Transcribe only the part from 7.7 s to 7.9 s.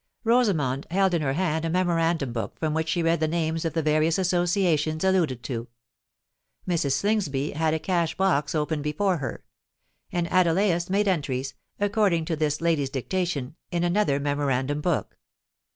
a